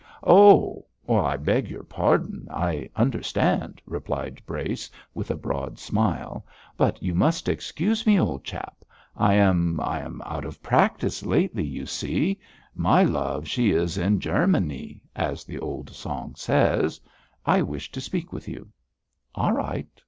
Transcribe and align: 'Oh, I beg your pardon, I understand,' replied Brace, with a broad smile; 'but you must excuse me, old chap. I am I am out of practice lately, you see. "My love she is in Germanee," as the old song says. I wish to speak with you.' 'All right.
'Oh, 0.25 0.83
I 1.07 1.37
beg 1.37 1.69
your 1.69 1.83
pardon, 1.83 2.47
I 2.49 2.89
understand,' 2.95 3.83
replied 3.85 4.41
Brace, 4.47 4.89
with 5.13 5.29
a 5.29 5.35
broad 5.37 5.77
smile; 5.77 6.43
'but 6.75 7.03
you 7.03 7.13
must 7.13 7.47
excuse 7.47 8.07
me, 8.07 8.19
old 8.19 8.43
chap. 8.43 8.83
I 9.15 9.35
am 9.35 9.79
I 9.79 9.99
am 9.99 10.23
out 10.25 10.43
of 10.43 10.63
practice 10.63 11.23
lately, 11.23 11.65
you 11.67 11.85
see. 11.85 12.39
"My 12.73 13.03
love 13.03 13.47
she 13.47 13.69
is 13.73 13.95
in 13.95 14.19
Germanee," 14.19 15.01
as 15.15 15.43
the 15.45 15.59
old 15.59 15.91
song 15.91 16.33
says. 16.35 16.99
I 17.45 17.61
wish 17.61 17.91
to 17.91 18.01
speak 18.01 18.33
with 18.33 18.47
you.' 18.47 18.69
'All 19.35 19.51
right. 19.53 19.85